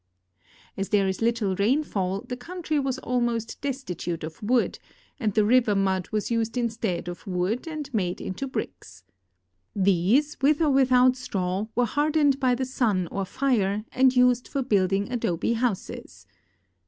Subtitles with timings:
[0.77, 4.79] As there is little rainfall, the countr}'^ was almost destitute of w'ood,
[5.19, 9.03] and the river mud was used instead of wood and made into bricks.
[9.75, 14.63] These, with or without straw', were hardened by the sun or fire and used for
[14.63, 16.25] building adobe houses.